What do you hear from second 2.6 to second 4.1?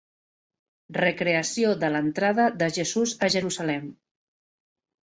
de Jesús a Jerusalem.